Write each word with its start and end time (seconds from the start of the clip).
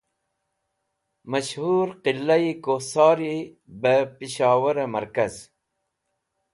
Mash 1.31 1.53
Hur 1.59 1.87
Qilai 2.03 2.45
Kusori 2.63 3.35
be 3.81 3.95
Peshowure 4.17 4.83
Markaz 4.93 5.33